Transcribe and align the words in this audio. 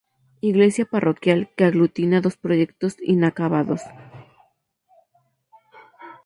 Iglesia 0.49 0.85
parroquial 0.93 1.39
que 1.55 1.63
aglutina 1.65 2.17
dos 2.25 2.35
proyectos 2.45 2.91
inacabados. 3.15 3.81